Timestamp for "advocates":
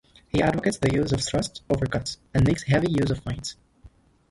0.41-0.79